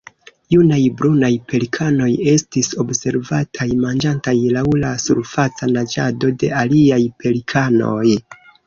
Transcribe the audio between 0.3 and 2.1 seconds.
Junaj brunaj pelikanoj